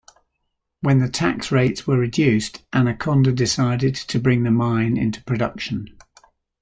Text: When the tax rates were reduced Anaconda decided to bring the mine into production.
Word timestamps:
When 0.79 0.97
the 0.97 1.07
tax 1.09 1.51
rates 1.51 1.85
were 1.85 1.95
reduced 1.95 2.63
Anaconda 2.73 3.31
decided 3.31 3.93
to 3.93 4.19
bring 4.19 4.41
the 4.41 4.49
mine 4.49 4.97
into 4.97 5.23
production. 5.25 5.95